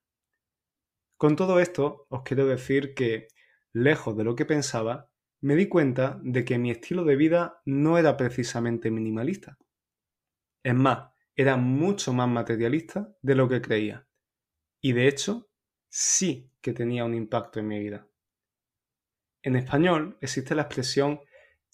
Con 1.17 1.35
todo 1.35 1.59
esto, 1.59 2.05
os 2.09 2.23
quiero 2.23 2.45
decir 2.45 2.93
que, 2.93 3.27
lejos 3.71 4.17
de 4.17 4.23
lo 4.23 4.35
que 4.35 4.45
pensaba, 4.45 5.09
me 5.41 5.55
di 5.55 5.67
cuenta 5.67 6.19
de 6.23 6.43
que 6.43 6.57
mi 6.57 6.71
estilo 6.71 7.03
de 7.03 7.15
vida 7.15 7.61
no 7.65 7.97
era 7.97 8.17
precisamente 8.17 8.91
minimalista. 8.91 9.57
Es 10.65 10.73
más, 10.73 11.11
era 11.35 11.57
mucho 11.57 12.11
más 12.11 12.27
materialista 12.27 13.15
de 13.21 13.35
lo 13.35 13.47
que 13.47 13.61
creía. 13.61 14.07
Y 14.81 14.93
de 14.93 15.07
hecho, 15.07 15.47
sí 15.89 16.51
que 16.59 16.73
tenía 16.73 17.05
un 17.05 17.13
impacto 17.13 17.59
en 17.59 17.67
mi 17.67 17.79
vida. 17.79 18.07
En 19.43 19.57
español 19.57 20.17
existe 20.21 20.55
la 20.55 20.63
expresión 20.63 21.19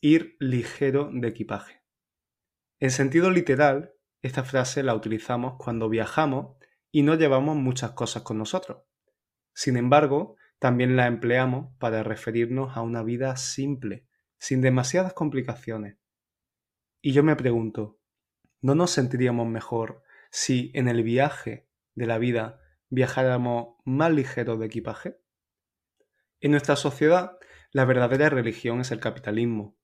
ir 0.02 0.36
ligero 0.42 1.10
de 1.14 1.30
equipaje. 1.30 1.82
En 2.82 2.92
sentido 2.92 3.32
literal, 3.32 3.94
esta 4.22 4.44
frase 4.44 4.84
la 4.84 4.94
utilizamos 4.94 5.54
cuando 5.58 5.88
viajamos 5.88 6.58
y 6.92 7.04
no 7.04 7.16
llevamos 7.16 7.56
muchas 7.56 7.92
cosas 7.92 8.24
con 8.24 8.40
nosotros. 8.40 8.84
Sin 9.54 9.78
embargo, 9.78 10.36
también 10.60 10.98
la 10.98 11.08
empleamos 11.08 11.74
para 11.78 12.04
referirnos 12.04 12.76
a 12.76 12.82
una 12.82 13.04
vida 13.04 13.38
simple, 13.38 14.06
sin 14.38 14.60
demasiadas 14.60 15.14
complicaciones. 15.14 15.96
Y 17.02 17.14
yo 17.14 17.24
me 17.24 17.38
pregunto, 17.38 18.01
¿no 18.62 18.76
nos 18.76 18.92
sentiríamos 18.92 19.48
mejor 19.48 20.04
si 20.30 20.72
en 20.76 20.88
el 20.88 21.04
viaje 21.04 21.68
de 21.96 22.06
la 22.06 22.20
vida 22.20 22.62
viajáramos 22.90 23.76
más 23.86 24.12
ligeros 24.12 24.60
de 24.60 24.68
equipaje? 24.68 25.20
En 26.40 26.52
nuestra 26.52 26.76
sociedad, 26.76 27.38
la 27.72 27.86
verdadera 27.86 28.30
religión 28.30 28.82
es 28.82 28.92
el 28.92 29.00
capitalismo 29.00 29.78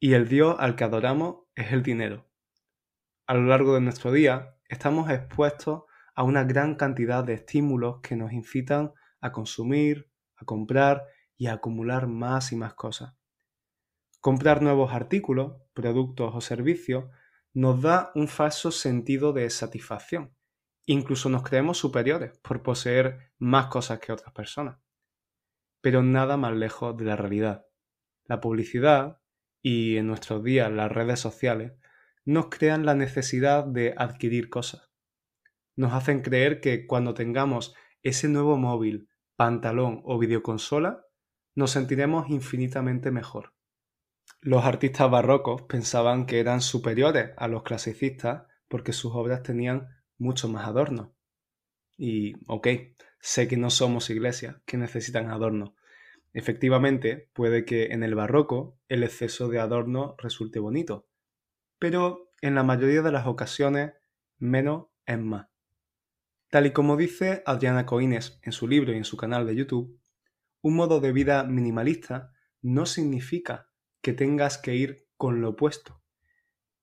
y 0.00 0.14
el 0.14 0.28
Dios 0.28 0.56
al 0.58 0.76
que 0.76 0.84
adoramos 0.84 1.44
es 1.54 1.72
el 1.72 1.82
dinero. 1.82 2.28
A 3.26 3.34
lo 3.34 3.42
largo 3.42 3.74
de 3.74 3.80
nuestro 3.80 4.12
día 4.12 4.56
estamos 4.68 5.10
expuestos 5.10 5.84
a 6.14 6.22
una 6.24 6.44
gran 6.44 6.74
cantidad 6.74 7.24
de 7.24 7.34
estímulos 7.34 8.00
que 8.00 8.16
nos 8.16 8.32
incitan 8.32 8.92
a 9.20 9.32
consumir, 9.32 10.10
a 10.36 10.44
comprar 10.44 11.04
y 11.36 11.46
a 11.46 11.54
acumular 11.54 12.06
más 12.06 12.52
y 12.52 12.56
más 12.56 12.74
cosas. 12.74 13.14
Comprar 14.20 14.62
nuevos 14.62 14.92
artículos, 14.92 15.60
productos 15.72 16.34
o 16.34 16.40
servicios 16.40 17.06
nos 17.54 17.80
da 17.80 18.10
un 18.16 18.26
falso 18.26 18.72
sentido 18.72 19.32
de 19.32 19.48
satisfacción. 19.48 20.34
Incluso 20.86 21.28
nos 21.28 21.44
creemos 21.44 21.78
superiores 21.78 22.36
por 22.42 22.62
poseer 22.62 23.32
más 23.38 23.68
cosas 23.68 24.00
que 24.00 24.12
otras 24.12 24.34
personas. 24.34 24.78
Pero 25.80 26.02
nada 26.02 26.36
más 26.36 26.52
lejos 26.54 26.96
de 26.96 27.04
la 27.04 27.16
realidad. 27.16 27.66
La 28.24 28.40
publicidad 28.40 29.20
y 29.62 29.96
en 29.96 30.08
nuestros 30.08 30.42
días 30.42 30.70
las 30.70 30.90
redes 30.90 31.20
sociales 31.20 31.72
nos 32.24 32.46
crean 32.50 32.84
la 32.84 32.94
necesidad 32.94 33.64
de 33.64 33.94
adquirir 33.96 34.50
cosas. 34.50 34.90
Nos 35.76 35.92
hacen 35.92 36.22
creer 36.22 36.60
que 36.60 36.86
cuando 36.86 37.14
tengamos 37.14 37.74
ese 38.02 38.28
nuevo 38.28 38.56
móvil, 38.56 39.08
pantalón 39.36 40.00
o 40.04 40.18
videoconsola, 40.18 41.06
nos 41.54 41.70
sentiremos 41.70 42.28
infinitamente 42.30 43.10
mejor. 43.10 43.53
Los 44.46 44.66
artistas 44.66 45.10
barrocos 45.10 45.62
pensaban 45.62 46.26
que 46.26 46.38
eran 46.38 46.60
superiores 46.60 47.30
a 47.38 47.48
los 47.48 47.62
clasicistas 47.62 48.42
porque 48.68 48.92
sus 48.92 49.14
obras 49.14 49.42
tenían 49.42 49.88
mucho 50.18 50.50
más 50.50 50.66
adornos. 50.66 51.12
Y, 51.96 52.34
ok, 52.46 52.68
sé 53.20 53.48
que 53.48 53.56
no 53.56 53.70
somos 53.70 54.10
iglesias 54.10 54.56
que 54.66 54.76
necesitan 54.76 55.30
adornos. 55.30 55.70
Efectivamente, 56.34 57.30
puede 57.32 57.64
que 57.64 57.86
en 57.86 58.02
el 58.02 58.14
barroco 58.14 58.78
el 58.88 59.02
exceso 59.02 59.48
de 59.48 59.60
adorno 59.60 60.14
resulte 60.18 60.58
bonito, 60.58 61.08
pero 61.78 62.30
en 62.42 62.54
la 62.54 62.64
mayoría 62.64 63.00
de 63.00 63.12
las 63.12 63.26
ocasiones 63.26 63.92
menos 64.36 64.88
es 65.06 65.18
más. 65.18 65.46
Tal 66.50 66.66
y 66.66 66.72
como 66.72 66.98
dice 66.98 67.42
Adriana 67.46 67.86
Coines 67.86 68.40
en 68.42 68.52
su 68.52 68.68
libro 68.68 68.92
y 68.92 68.98
en 68.98 69.04
su 69.04 69.16
canal 69.16 69.46
de 69.46 69.56
YouTube, 69.56 69.98
un 70.60 70.76
modo 70.76 71.00
de 71.00 71.12
vida 71.12 71.44
minimalista 71.44 72.34
no 72.60 72.84
significa 72.84 73.70
que 74.04 74.12
tengas 74.12 74.58
que 74.58 74.74
ir 74.74 75.08
con 75.16 75.40
lo 75.40 75.48
opuesto. 75.48 76.02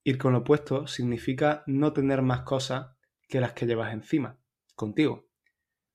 Ir 0.03 0.17
con 0.17 0.33
lo 0.33 0.39
opuesto 0.39 0.87
significa 0.87 1.63
no 1.67 1.93
tener 1.93 2.23
más 2.23 2.41
cosas 2.41 2.95
que 3.29 3.39
las 3.39 3.53
que 3.53 3.67
llevas 3.67 3.93
encima, 3.93 4.39
contigo. 4.73 5.29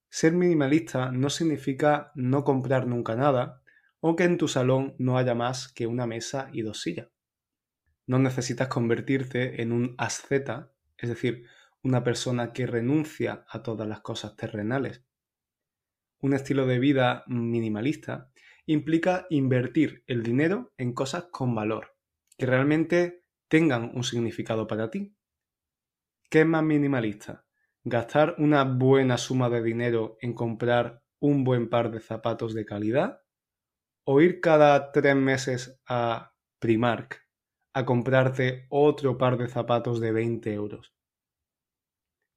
Ser 0.09 0.35
minimalista 0.35 1.11
no 1.11 1.29
significa 1.29 2.13
no 2.15 2.45
comprar 2.45 2.87
nunca 2.87 3.17
nada 3.17 3.61
o 3.99 4.15
que 4.15 4.23
en 4.23 4.39
tu 4.39 4.47
salón 4.47 4.95
no 5.01 5.19
haya 5.19 5.35
más 5.35 5.67
que 5.67 5.89
una 5.89 6.07
mesa 6.07 6.49
y 6.53 6.63
dos 6.63 6.81
sillas. 6.81 7.09
No 8.07 8.21
necesitas 8.21 8.69
convertirte 8.69 9.61
en 9.63 9.73
un 9.73 9.97
asceta, 9.99 10.71
es 10.97 11.09
decir, 11.09 11.45
una 11.83 12.05
persona 12.05 12.53
que 12.53 12.69
renuncia 12.69 13.45
a 13.49 13.65
todas 13.65 13.89
las 13.89 13.99
cosas 13.99 14.37
terrenales. 14.37 15.03
Un 16.21 16.35
estilo 16.35 16.67
de 16.67 16.79
vida 16.79 17.25
minimalista 17.27 18.31
implica 18.67 19.27
invertir 19.31 20.03
el 20.07 20.23
dinero 20.23 20.73
en 20.77 20.93
cosas 20.93 21.27
con 21.31 21.55
valor, 21.55 21.97
que 22.37 22.47
realmente 22.47 23.23
tengan 23.49 23.93
un 23.95 24.03
significado 24.03 24.67
para 24.67 24.91
ti. 24.91 25.17
¿Qué 26.29 26.41
es 26.41 26.47
más 26.47 26.65
minimalista? 26.65 27.47
¿Gastar 27.85 28.35
una 28.39 28.65
buena 28.65 29.17
suma 29.17 29.49
de 29.49 29.63
dinero 29.63 30.19
en 30.21 30.35
comprar 30.35 31.03
un 31.21 31.45
buen 31.45 31.71
par 31.71 31.93
de 31.93 32.01
zapatos 32.01 32.53
de 32.53 32.67
calidad? 32.67 33.23
¿O 34.05 34.21
ir 34.21 34.41
cada 34.41 34.91
tres 34.91 35.15
meses 35.15 35.81
a 35.87 36.35
Primark 36.59 37.25
a 37.73 37.85
comprarte 37.85 38.67
otro 38.71 39.17
par 39.17 39.39
de 39.39 39.49
zapatos 39.49 40.01
de 40.01 40.11
20 40.11 40.53
euros? 40.53 40.97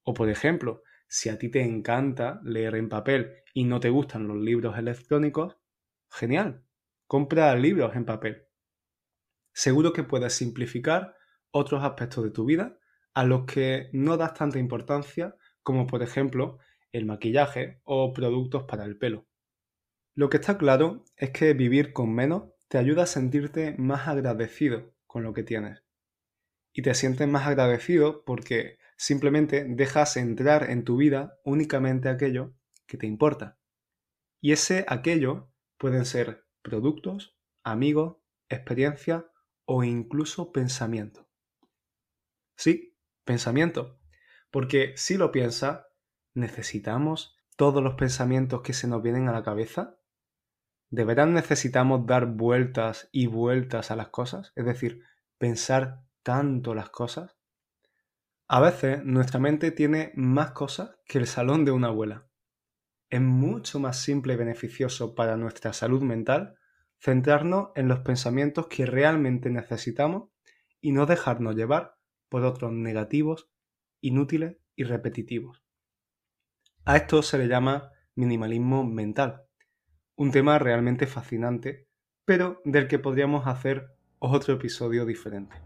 O 0.04 0.14
por 0.14 0.28
ejemplo, 0.28 0.82
si 1.08 1.28
a 1.28 1.38
ti 1.38 1.48
te 1.48 1.62
encanta 1.62 2.40
leer 2.44 2.76
en 2.76 2.88
papel 2.88 3.42
y 3.52 3.64
no 3.64 3.80
te 3.80 3.90
gustan 3.90 4.28
los 4.28 4.36
libros 4.36 4.78
electrónicos, 4.78 5.59
genial, 6.10 6.64
compra 7.06 7.54
libros 7.54 7.94
en 7.96 8.04
papel. 8.04 8.46
Seguro 9.52 9.92
que 9.92 10.04
puedes 10.04 10.34
simplificar 10.34 11.16
otros 11.50 11.82
aspectos 11.82 12.24
de 12.24 12.30
tu 12.30 12.44
vida 12.44 12.78
a 13.14 13.24
los 13.24 13.44
que 13.44 13.90
no 13.92 14.16
das 14.16 14.34
tanta 14.34 14.58
importancia 14.58 15.36
como 15.62 15.86
por 15.86 16.02
ejemplo 16.02 16.58
el 16.92 17.06
maquillaje 17.06 17.80
o 17.84 18.12
productos 18.12 18.64
para 18.64 18.84
el 18.84 18.96
pelo. 18.96 19.26
Lo 20.14 20.28
que 20.28 20.38
está 20.38 20.58
claro 20.58 21.04
es 21.16 21.30
que 21.30 21.54
vivir 21.54 21.92
con 21.92 22.14
menos 22.14 22.50
te 22.68 22.78
ayuda 22.78 23.04
a 23.04 23.06
sentirte 23.06 23.74
más 23.78 24.08
agradecido 24.08 24.94
con 25.06 25.22
lo 25.22 25.32
que 25.32 25.42
tienes. 25.42 25.82
Y 26.72 26.82
te 26.82 26.94
sientes 26.94 27.26
más 27.26 27.46
agradecido 27.46 28.24
porque 28.24 28.78
Simplemente 29.00 29.64
dejas 29.64 30.18
entrar 30.18 30.68
en 30.68 30.84
tu 30.84 30.98
vida 30.98 31.40
únicamente 31.42 32.10
aquello 32.10 32.52
que 32.86 32.98
te 32.98 33.06
importa. 33.06 33.58
Y 34.42 34.52
ese 34.52 34.84
aquello 34.88 35.49
pueden 35.80 36.04
ser 36.04 36.46
productos, 36.60 37.38
amigos, 37.64 38.18
experiencia 38.50 39.30
o 39.64 39.82
incluso 39.82 40.52
pensamiento. 40.52 41.26
Sí, 42.54 42.98
pensamiento. 43.24 43.98
Porque 44.50 44.92
si 44.96 45.16
lo 45.16 45.32
piensas, 45.32 45.86
¿necesitamos 46.34 47.34
todos 47.56 47.82
los 47.82 47.94
pensamientos 47.94 48.60
que 48.60 48.74
se 48.74 48.88
nos 48.88 49.02
vienen 49.02 49.26
a 49.28 49.32
la 49.32 49.42
cabeza? 49.42 49.98
¿De 50.90 51.04
verdad 51.04 51.28
necesitamos 51.28 52.06
dar 52.06 52.26
vueltas 52.26 53.08
y 53.10 53.26
vueltas 53.26 53.90
a 53.90 53.96
las 53.96 54.08
cosas? 54.08 54.52
Es 54.56 54.66
decir, 54.66 55.02
pensar 55.38 56.04
tanto 56.22 56.74
las 56.74 56.90
cosas. 56.90 57.38
A 58.48 58.60
veces 58.60 59.02
nuestra 59.04 59.40
mente 59.40 59.70
tiene 59.70 60.12
más 60.14 60.50
cosas 60.50 60.98
que 61.06 61.16
el 61.16 61.26
salón 61.26 61.64
de 61.64 61.70
una 61.70 61.88
abuela. 61.88 62.29
Es 63.10 63.20
mucho 63.20 63.80
más 63.80 64.00
simple 64.00 64.34
y 64.34 64.36
beneficioso 64.36 65.14
para 65.14 65.36
nuestra 65.36 65.72
salud 65.72 66.02
mental 66.02 66.54
centrarnos 67.00 67.70
en 67.74 67.88
los 67.88 68.00
pensamientos 68.00 68.68
que 68.68 68.86
realmente 68.86 69.50
necesitamos 69.50 70.30
y 70.80 70.92
no 70.92 71.06
dejarnos 71.06 71.56
llevar 71.56 71.96
por 72.28 72.44
otros 72.44 72.72
negativos, 72.72 73.50
inútiles 74.00 74.58
y 74.76 74.84
repetitivos. 74.84 75.64
A 76.84 76.96
esto 76.96 77.22
se 77.22 77.38
le 77.38 77.48
llama 77.48 77.90
minimalismo 78.14 78.84
mental, 78.84 79.42
un 80.16 80.30
tema 80.30 80.58
realmente 80.58 81.06
fascinante, 81.06 81.88
pero 82.24 82.60
del 82.64 82.86
que 82.86 82.98
podríamos 82.98 83.46
hacer 83.46 83.96
otro 84.18 84.54
episodio 84.54 85.04
diferente. 85.04 85.56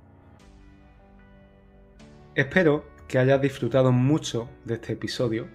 Espero 2.34 2.84
que 3.06 3.18
hayas 3.18 3.40
disfrutado 3.40 3.92
mucho 3.92 4.48
de 4.64 4.74
este 4.74 4.94
episodio. 4.94 5.46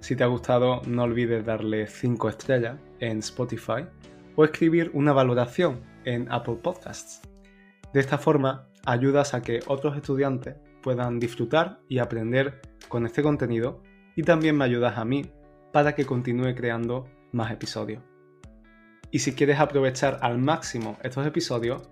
Si 0.00 0.16
te 0.16 0.24
ha 0.24 0.28
gustado, 0.28 0.82
no 0.86 1.02
olvides 1.02 1.44
darle 1.44 1.86
5 1.86 2.28
estrellas 2.28 2.78
en 3.00 3.18
Spotify 3.18 3.86
o 4.36 4.44
escribir 4.44 4.90
una 4.94 5.12
valoración 5.12 5.80
en 6.04 6.30
Apple 6.30 6.58
Podcasts. 6.62 7.20
De 7.92 8.00
esta 8.00 8.18
forma, 8.18 8.68
ayudas 8.86 9.34
a 9.34 9.42
que 9.42 9.60
otros 9.66 9.96
estudiantes 9.96 10.56
puedan 10.82 11.18
disfrutar 11.18 11.80
y 11.88 11.98
aprender 11.98 12.60
con 12.88 13.04
este 13.04 13.22
contenido 13.22 13.82
y 14.14 14.22
también 14.22 14.56
me 14.56 14.64
ayudas 14.64 14.96
a 14.96 15.04
mí 15.04 15.30
para 15.72 15.94
que 15.94 16.06
continúe 16.06 16.54
creando 16.54 17.08
más 17.32 17.50
episodios. 17.52 18.02
Y 19.10 19.20
si 19.20 19.32
quieres 19.32 19.58
aprovechar 19.58 20.18
al 20.22 20.38
máximo 20.38 20.98
estos 21.02 21.26
episodios, 21.26 21.88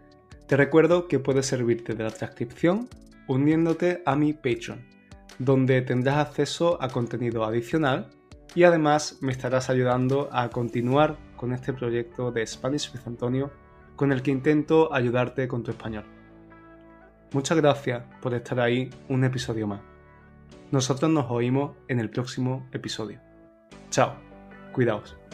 te 0.46 0.56
recuerdo 0.56 1.08
que 1.08 1.18
puedes 1.18 1.46
servirte 1.46 1.94
de 1.94 2.04
la 2.04 2.10
transcripción 2.10 2.88
uniéndote 3.26 4.02
a 4.06 4.14
mi 4.16 4.32
Patreon, 4.32 4.86
donde 5.38 5.82
tendrás 5.82 6.18
acceso 6.18 6.82
a 6.82 6.88
contenido 6.88 7.44
adicional 7.44 8.08
y 8.54 8.64
además 8.64 9.18
me 9.20 9.32
estarás 9.32 9.68
ayudando 9.70 10.28
a 10.32 10.48
continuar 10.48 11.16
con 11.36 11.52
este 11.52 11.72
proyecto 11.72 12.32
de 12.32 12.46
Spanish 12.46 12.92
with 12.92 13.06
Antonio 13.06 13.50
con 13.96 14.12
el 14.12 14.22
que 14.22 14.30
intento 14.30 14.92
ayudarte 14.92 15.48
con 15.48 15.62
tu 15.62 15.70
español. 15.70 16.04
Muchas 17.32 17.58
gracias 17.58 18.02
por 18.22 18.34
estar 18.34 18.60
ahí 18.60 18.90
un 19.08 19.24
episodio 19.24 19.66
más. 19.66 19.80
Nosotros 20.70 21.10
nos 21.10 21.30
oímos 21.30 21.76
en 21.88 22.00
el 22.00 22.10
próximo 22.10 22.66
episodio. 22.72 23.20
Chao, 23.90 24.14
cuidaos. 24.72 25.25